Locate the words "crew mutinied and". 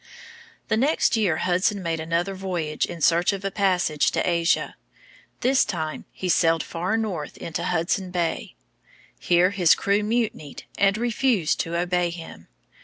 9.75-10.97